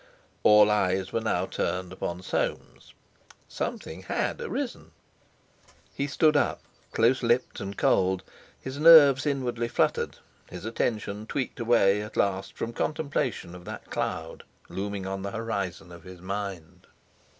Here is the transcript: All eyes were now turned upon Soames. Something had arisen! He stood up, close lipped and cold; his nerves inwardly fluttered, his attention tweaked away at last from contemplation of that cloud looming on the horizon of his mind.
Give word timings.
All 0.41 0.71
eyes 0.71 1.13
were 1.13 1.21
now 1.21 1.45
turned 1.45 1.91
upon 1.93 2.23
Soames. 2.23 2.95
Something 3.47 4.01
had 4.01 4.41
arisen! 4.41 4.93
He 5.93 6.07
stood 6.07 6.35
up, 6.35 6.59
close 6.91 7.21
lipped 7.21 7.59
and 7.59 7.77
cold; 7.77 8.23
his 8.59 8.79
nerves 8.79 9.27
inwardly 9.27 9.67
fluttered, 9.67 10.17
his 10.49 10.65
attention 10.65 11.27
tweaked 11.27 11.59
away 11.59 12.01
at 12.01 12.17
last 12.17 12.57
from 12.57 12.73
contemplation 12.73 13.53
of 13.53 13.63
that 13.65 13.91
cloud 13.91 14.43
looming 14.69 15.05
on 15.05 15.21
the 15.21 15.29
horizon 15.29 15.91
of 15.91 16.01
his 16.01 16.19
mind. 16.19 16.87